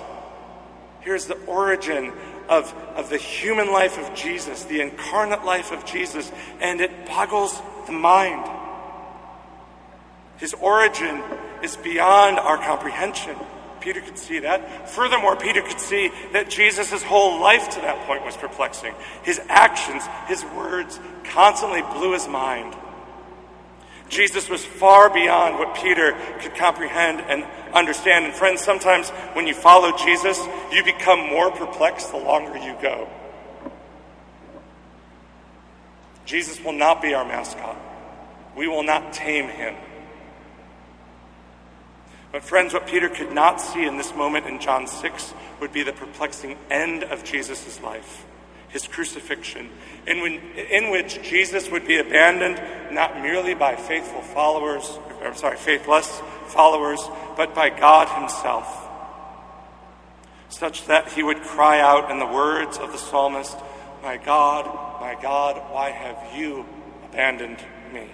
Here's 1.00 1.26
the 1.26 1.34
origin 1.46 2.12
of, 2.48 2.72
of 2.94 3.10
the 3.10 3.16
human 3.16 3.72
life 3.72 3.98
of 3.98 4.14
Jesus, 4.14 4.62
the 4.64 4.80
incarnate 4.80 5.44
life 5.44 5.72
of 5.72 5.84
Jesus, 5.84 6.30
and 6.60 6.80
it 6.80 7.06
boggles 7.06 7.60
the 7.86 7.92
mind. 7.92 8.48
His 10.36 10.54
origin 10.54 11.20
is 11.60 11.76
beyond 11.76 12.38
our 12.38 12.56
comprehension. 12.56 13.34
Peter 13.80 14.00
could 14.00 14.18
see 14.18 14.38
that. 14.40 14.90
Furthermore, 14.90 15.34
Peter 15.34 15.62
could 15.62 15.80
see 15.80 16.12
that 16.32 16.50
Jesus' 16.50 17.02
whole 17.02 17.40
life 17.40 17.68
to 17.70 17.80
that 17.80 18.06
point 18.06 18.24
was 18.24 18.36
perplexing. 18.36 18.94
His 19.24 19.40
actions, 19.48 20.04
his 20.28 20.44
words 20.54 21.00
constantly 21.24 21.82
blew 21.82 22.12
his 22.12 22.28
mind. 22.28 22.76
Jesus 24.08 24.48
was 24.48 24.64
far 24.64 25.12
beyond 25.12 25.58
what 25.58 25.74
Peter 25.74 26.16
could 26.40 26.54
comprehend 26.54 27.20
and 27.20 27.44
understand. 27.74 28.24
And 28.24 28.34
friends, 28.34 28.62
sometimes 28.62 29.10
when 29.34 29.46
you 29.46 29.54
follow 29.54 29.96
Jesus, 29.96 30.40
you 30.72 30.82
become 30.82 31.20
more 31.28 31.50
perplexed 31.50 32.10
the 32.10 32.18
longer 32.18 32.56
you 32.56 32.74
go. 32.80 33.08
Jesus 36.24 36.62
will 36.62 36.72
not 36.72 37.00
be 37.02 37.14
our 37.14 37.24
mascot. 37.24 37.76
We 38.56 38.66
will 38.66 38.82
not 38.82 39.12
tame 39.12 39.48
him. 39.48 39.74
But, 42.32 42.42
friends, 42.42 42.74
what 42.74 42.86
Peter 42.86 43.08
could 43.08 43.32
not 43.32 43.60
see 43.60 43.86
in 43.86 43.96
this 43.96 44.14
moment 44.14 44.46
in 44.46 44.60
John 44.60 44.86
6 44.86 45.34
would 45.60 45.72
be 45.72 45.82
the 45.82 45.94
perplexing 45.94 46.58
end 46.70 47.04
of 47.04 47.24
Jesus' 47.24 47.80
life 47.80 48.26
his 48.68 48.86
crucifixion, 48.86 49.70
in, 50.06 50.20
when, 50.20 50.34
in 50.56 50.90
which 50.90 51.22
Jesus 51.22 51.70
would 51.70 51.86
be 51.86 51.98
abandoned 51.98 52.60
not 52.92 53.20
merely 53.20 53.54
by 53.54 53.76
faithful 53.76 54.22
followers, 54.22 54.98
I'm 55.22 55.36
sorry, 55.36 55.56
faithless 55.56 56.20
followers, 56.48 57.00
but 57.36 57.54
by 57.54 57.70
God 57.70 58.08
Himself, 58.08 58.88
such 60.48 60.86
that 60.86 61.12
He 61.12 61.22
would 61.22 61.40
cry 61.42 61.80
out 61.80 62.10
in 62.10 62.18
the 62.18 62.26
words 62.26 62.78
of 62.78 62.92
the 62.92 62.98
psalmist, 62.98 63.56
My 64.02 64.16
God, 64.16 64.66
my 65.00 65.16
God, 65.20 65.56
why 65.72 65.90
have 65.90 66.38
you 66.38 66.66
abandoned 67.10 67.58
me? 67.92 68.08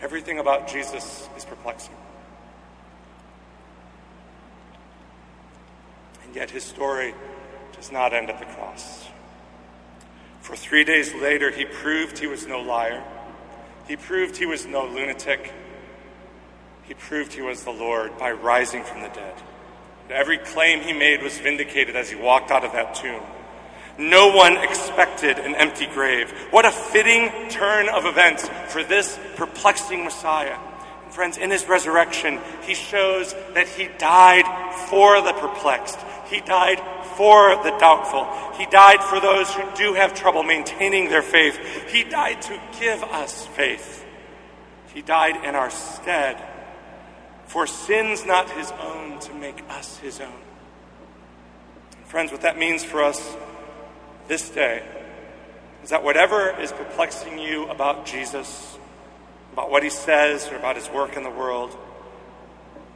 Everything 0.00 0.38
about 0.38 0.68
Jesus 0.68 1.28
is 1.36 1.44
perplexing. 1.44 1.94
And 6.24 6.36
yet 6.36 6.50
his 6.50 6.62
story 6.62 7.14
does 7.78 7.92
not 7.92 8.12
end 8.12 8.28
at 8.28 8.38
the 8.38 8.44
cross. 8.44 9.08
For 10.40 10.56
three 10.56 10.84
days 10.84 11.14
later, 11.14 11.50
he 11.50 11.64
proved 11.64 12.18
he 12.18 12.26
was 12.26 12.46
no 12.46 12.60
liar. 12.60 13.02
He 13.86 13.96
proved 13.96 14.36
he 14.36 14.46
was 14.46 14.66
no 14.66 14.86
lunatic. 14.86 15.52
He 16.84 16.94
proved 16.94 17.32
he 17.32 17.42
was 17.42 17.64
the 17.64 17.70
Lord 17.70 18.18
by 18.18 18.32
rising 18.32 18.82
from 18.82 19.02
the 19.02 19.08
dead. 19.08 19.34
Every 20.10 20.38
claim 20.38 20.80
he 20.80 20.92
made 20.92 21.22
was 21.22 21.38
vindicated 21.38 21.94
as 21.94 22.08
he 22.08 22.16
walked 22.16 22.50
out 22.50 22.64
of 22.64 22.72
that 22.72 22.94
tomb. 22.94 23.22
No 23.98 24.28
one 24.34 24.56
expected 24.56 25.38
an 25.38 25.54
empty 25.54 25.86
grave. 25.86 26.30
What 26.50 26.64
a 26.64 26.70
fitting 26.70 27.30
turn 27.50 27.88
of 27.88 28.06
events 28.06 28.48
for 28.68 28.82
this 28.82 29.18
perplexing 29.36 30.04
Messiah. 30.04 30.56
And 31.04 31.12
friends, 31.12 31.36
in 31.36 31.50
his 31.50 31.66
resurrection, 31.66 32.38
he 32.62 32.74
shows 32.74 33.34
that 33.54 33.68
he 33.68 33.88
died 33.98 34.46
for 34.88 35.20
the 35.20 35.32
perplexed. 35.32 35.98
He 36.30 36.40
died 36.40 36.80
for 37.18 37.56
the 37.64 37.76
doubtful. 37.80 38.28
He 38.56 38.64
died 38.66 39.02
for 39.02 39.18
those 39.18 39.52
who 39.52 39.64
do 39.74 39.94
have 39.94 40.14
trouble 40.14 40.44
maintaining 40.44 41.08
their 41.08 41.20
faith. 41.20 41.58
He 41.90 42.04
died 42.04 42.40
to 42.42 42.60
give 42.78 43.02
us 43.02 43.44
faith. 43.44 44.06
He 44.94 45.02
died 45.02 45.44
in 45.44 45.56
our 45.56 45.68
stead 45.68 46.40
for 47.46 47.66
sins 47.66 48.24
not 48.24 48.48
his 48.50 48.70
own 48.70 49.18
to 49.18 49.34
make 49.34 49.64
us 49.68 49.98
his 49.98 50.20
own. 50.20 50.40
And 51.96 52.06
Friends, 52.06 52.30
what 52.30 52.42
that 52.42 52.56
means 52.56 52.84
for 52.84 53.02
us 53.02 53.36
this 54.28 54.48
day 54.50 54.86
is 55.82 55.90
that 55.90 56.04
whatever 56.04 56.50
is 56.60 56.70
perplexing 56.70 57.36
you 57.36 57.68
about 57.68 58.06
Jesus, 58.06 58.78
about 59.54 59.72
what 59.72 59.82
he 59.82 59.90
says, 59.90 60.48
or 60.52 60.56
about 60.56 60.76
his 60.76 60.88
work 60.88 61.16
in 61.16 61.24
the 61.24 61.30
world, 61.30 61.76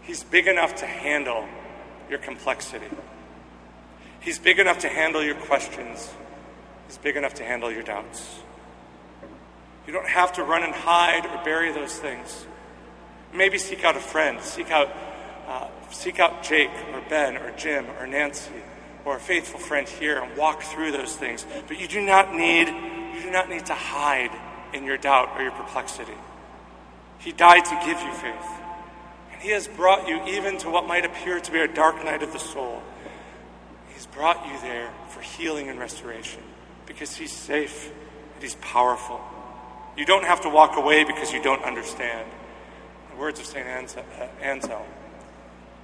he's 0.02 0.22
big 0.22 0.46
enough 0.46 0.76
to 0.76 0.86
handle 0.86 1.44
your 2.08 2.20
complexity. 2.20 2.86
He's 4.22 4.38
big 4.38 4.58
enough 4.58 4.78
to 4.80 4.88
handle 4.88 5.22
your 5.22 5.34
questions. 5.34 6.12
He's 6.86 6.98
big 6.98 7.16
enough 7.16 7.34
to 7.34 7.44
handle 7.44 7.70
your 7.70 7.82
doubts. 7.82 8.40
You 9.86 9.92
don't 9.92 10.08
have 10.08 10.32
to 10.34 10.44
run 10.44 10.62
and 10.62 10.72
hide 10.72 11.26
or 11.26 11.44
bury 11.44 11.72
those 11.72 11.98
things. 11.98 12.46
Maybe 13.34 13.58
seek 13.58 13.84
out 13.84 13.96
a 13.96 14.00
friend, 14.00 14.40
seek 14.40 14.70
out, 14.70 14.90
uh, 15.48 15.66
seek 15.90 16.20
out 16.20 16.44
Jake 16.44 16.70
or 16.92 17.02
Ben 17.08 17.36
or 17.36 17.50
Jim 17.56 17.86
or 17.98 18.06
Nancy 18.06 18.62
or 19.04 19.16
a 19.16 19.20
faithful 19.20 19.58
friend 19.58 19.88
here 19.88 20.20
and 20.20 20.36
walk 20.36 20.62
through 20.62 20.92
those 20.92 21.16
things. 21.16 21.44
But 21.66 21.80
you 21.80 21.88
do 21.88 22.00
not 22.00 22.32
need, 22.32 22.68
you 22.68 23.22
do 23.22 23.30
not 23.30 23.48
need 23.48 23.66
to 23.66 23.74
hide 23.74 24.30
in 24.72 24.84
your 24.84 24.98
doubt 24.98 25.30
or 25.36 25.42
your 25.42 25.52
perplexity. 25.52 26.14
He 27.18 27.32
died 27.32 27.64
to 27.64 27.80
give 27.84 28.00
you 28.00 28.12
faith. 28.12 28.50
And 29.32 29.42
He 29.42 29.50
has 29.50 29.66
brought 29.66 30.08
you 30.08 30.24
even 30.26 30.58
to 30.58 30.70
what 30.70 30.86
might 30.86 31.04
appear 31.04 31.40
to 31.40 31.52
be 31.52 31.58
a 31.58 31.68
dark 31.68 32.04
night 32.04 32.22
of 32.22 32.32
the 32.32 32.38
soul. 32.38 32.82
Brought 34.06 34.46
you 34.46 34.60
there 34.60 34.90
for 35.08 35.20
healing 35.20 35.68
and 35.68 35.78
restoration 35.78 36.42
because 36.86 37.16
He's 37.16 37.32
safe 37.32 37.90
and 38.34 38.42
He's 38.42 38.56
powerful. 38.56 39.20
You 39.96 40.06
don't 40.06 40.24
have 40.24 40.42
to 40.42 40.48
walk 40.48 40.76
away 40.76 41.04
because 41.04 41.32
you 41.32 41.42
don't 41.42 41.62
understand 41.62 42.28
the 43.12 43.20
words 43.20 43.38
of 43.38 43.46
St. 43.46 43.66
Uh, 43.66 44.26
Anselm, 44.40 44.86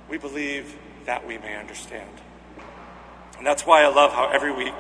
we 0.09 0.17
believe 0.17 0.77
that 1.05 1.27
we 1.27 1.37
may 1.39 1.57
understand. 1.57 2.11
And 3.37 3.47
that's 3.47 3.67
why 3.67 3.83
I 3.83 3.89
love 3.89 4.13
how 4.13 4.31
every 4.31 4.53
week 4.53 4.75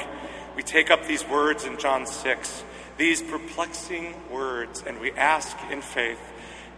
we 0.56 0.62
take 0.62 0.90
up 0.90 1.06
these 1.06 1.26
words 1.26 1.64
in 1.64 1.78
John 1.78 2.06
6, 2.06 2.64
these 2.96 3.22
perplexing 3.22 4.14
words, 4.30 4.82
and 4.86 4.98
we 4.98 5.12
ask 5.12 5.56
in 5.70 5.82
faith, 5.82 6.18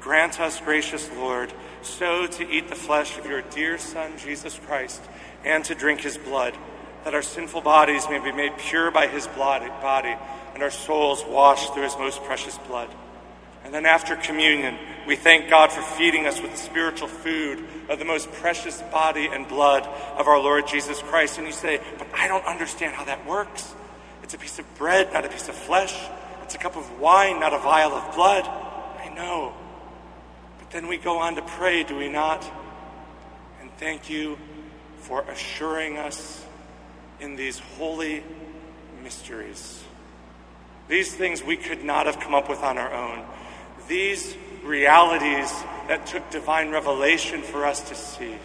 Grant 0.00 0.40
us, 0.40 0.60
gracious 0.60 1.08
Lord, 1.16 1.52
so 1.82 2.26
to 2.26 2.48
eat 2.50 2.68
the 2.68 2.74
flesh 2.74 3.18
of 3.18 3.26
your 3.26 3.42
dear 3.42 3.78
Son, 3.78 4.12
Jesus 4.18 4.58
Christ, 4.66 5.02
and 5.44 5.64
to 5.64 5.74
drink 5.74 6.00
his 6.00 6.18
blood, 6.18 6.56
that 7.04 7.14
our 7.14 7.22
sinful 7.22 7.62
bodies 7.62 8.06
may 8.08 8.18
be 8.18 8.32
made 8.32 8.56
pure 8.58 8.90
by 8.90 9.06
his 9.06 9.26
body, 9.26 10.14
and 10.54 10.62
our 10.62 10.70
souls 10.70 11.24
washed 11.26 11.72
through 11.72 11.84
his 11.84 11.96
most 11.96 12.22
precious 12.24 12.58
blood. 12.58 12.88
And 13.64 13.74
then 13.74 13.86
after 13.86 14.16
communion, 14.16 14.78
we 15.06 15.16
thank 15.16 15.50
God 15.50 15.70
for 15.70 15.82
feeding 15.82 16.26
us 16.26 16.40
with 16.40 16.50
the 16.50 16.56
spiritual 16.56 17.08
food 17.08 17.64
of 17.88 17.98
the 17.98 18.04
most 18.04 18.30
precious 18.32 18.80
body 18.90 19.26
and 19.26 19.46
blood 19.46 19.86
of 20.16 20.28
our 20.28 20.38
Lord 20.38 20.66
Jesus 20.66 21.00
Christ. 21.02 21.38
And 21.38 21.46
you 21.46 21.52
say, 21.52 21.80
But 21.98 22.08
I 22.14 22.26
don't 22.26 22.44
understand 22.46 22.94
how 22.94 23.04
that 23.04 23.26
works. 23.26 23.74
It's 24.22 24.34
a 24.34 24.38
piece 24.38 24.58
of 24.58 24.74
bread, 24.76 25.12
not 25.12 25.24
a 25.24 25.28
piece 25.28 25.48
of 25.48 25.54
flesh. 25.54 25.94
It's 26.42 26.54
a 26.54 26.58
cup 26.58 26.76
of 26.76 26.98
wine, 26.98 27.38
not 27.40 27.52
a 27.52 27.58
vial 27.58 27.92
of 27.92 28.14
blood. 28.14 28.44
I 28.44 29.12
know. 29.14 29.54
Then 30.70 30.86
we 30.86 30.96
go 30.96 31.18
on 31.18 31.34
to 31.36 31.42
pray, 31.42 31.82
do 31.82 31.96
we 31.96 32.08
not? 32.08 32.48
And 33.60 33.70
thank 33.78 34.08
you 34.08 34.38
for 34.98 35.22
assuring 35.22 35.98
us 35.98 36.44
in 37.20 37.36
these 37.36 37.58
holy 37.58 38.22
mysteries. 39.02 39.82
These 40.88 41.14
things 41.14 41.42
we 41.42 41.56
could 41.56 41.84
not 41.84 42.06
have 42.06 42.20
come 42.20 42.34
up 42.34 42.48
with 42.48 42.62
on 42.62 42.78
our 42.78 42.92
own 42.92 43.24
these 43.90 44.36
realities 44.62 45.52
that 45.88 46.06
took 46.06 46.30
divine 46.30 46.70
revelation 46.70 47.42
for 47.42 47.66
us 47.66 47.82
to 47.88 47.94
see. 47.94 48.36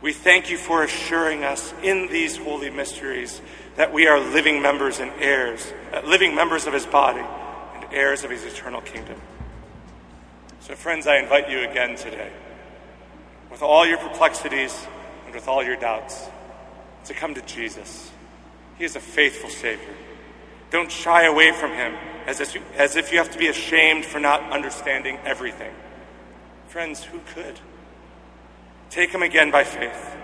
We 0.00 0.12
thank 0.12 0.50
you 0.50 0.56
for 0.56 0.82
assuring 0.82 1.44
us 1.44 1.74
in 1.82 2.08
these 2.08 2.36
holy 2.36 2.70
mysteries 2.70 3.42
that 3.76 3.92
we 3.92 4.06
are 4.06 4.18
living 4.18 4.62
members 4.62 4.98
and 4.98 5.12
heirs, 5.18 5.72
uh, 5.92 6.00
living 6.06 6.34
members 6.34 6.66
of 6.66 6.72
his 6.72 6.86
body 6.86 7.22
and 7.74 7.84
heirs 7.92 8.24
of 8.24 8.30
his 8.30 8.44
eternal 8.44 8.80
kingdom. 8.80 9.20
So, 10.68 10.74
friends, 10.74 11.06
I 11.06 11.16
invite 11.16 11.48
you 11.48 11.66
again 11.66 11.96
today, 11.96 12.30
with 13.50 13.62
all 13.62 13.86
your 13.86 13.96
perplexities 13.96 14.86
and 15.24 15.34
with 15.34 15.48
all 15.48 15.64
your 15.64 15.76
doubts, 15.76 16.28
to 17.06 17.14
come 17.14 17.34
to 17.34 17.40
Jesus. 17.40 18.10
He 18.76 18.84
is 18.84 18.94
a 18.94 19.00
faithful 19.00 19.48
Savior. 19.48 19.96
Don't 20.70 20.92
shy 20.92 21.24
away 21.24 21.52
from 21.52 21.72
him 21.72 21.94
as 22.26 22.40
if, 22.40 22.54
you, 22.54 22.60
as 22.76 22.96
if 22.96 23.10
you 23.10 23.16
have 23.16 23.30
to 23.30 23.38
be 23.38 23.46
ashamed 23.46 24.04
for 24.04 24.20
not 24.20 24.42
understanding 24.52 25.18
everything. 25.24 25.72
Friends, 26.66 27.02
who 27.02 27.20
could? 27.34 27.58
Take 28.90 29.08
him 29.08 29.22
again 29.22 29.50
by 29.50 29.64
faith. 29.64 30.16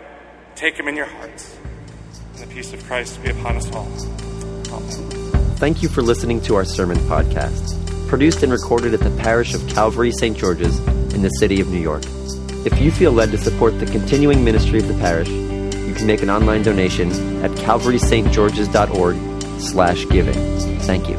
Take 0.56 0.76
him 0.76 0.88
in 0.88 0.94
your 0.94 1.06
hearts. 1.06 1.56
And 2.34 2.50
the 2.50 2.54
peace 2.54 2.70
of 2.74 2.84
Christ 2.84 3.22
be 3.22 3.30
upon 3.30 3.56
us 3.56 3.72
all. 3.72 3.88
Amen. 4.74 5.56
Thank 5.56 5.82
you 5.82 5.88
for 5.88 6.02
listening 6.02 6.42
to 6.42 6.54
our 6.56 6.66
sermon 6.66 6.98
podcast, 6.98 7.83
produced 8.08 8.42
and 8.42 8.52
recorded 8.52 8.94
at 8.94 9.00
the 9.00 9.10
parish 9.22 9.54
of 9.54 9.66
Calvary 9.68 10.12
St. 10.12 10.36
George's 10.36 10.78
in 11.14 11.22
the 11.22 11.30
city 11.30 11.60
of 11.60 11.68
New 11.68 11.80
York. 11.80 12.02
If 12.66 12.80
you 12.80 12.90
feel 12.90 13.12
led 13.12 13.30
to 13.32 13.38
support 13.38 13.78
the 13.78 13.86
continuing 13.86 14.44
ministry 14.44 14.78
of 14.78 14.88
the 14.88 14.94
parish, 14.94 15.28
you 15.28 15.94
can 15.94 16.06
make 16.06 16.22
an 16.22 16.30
online 16.30 16.62
donation 16.62 17.10
at 17.44 17.50
calvarystgeorges.org 17.52 19.60
slash 19.60 20.08
giving. 20.08 20.34
Thank 20.80 21.08
you. 21.08 21.16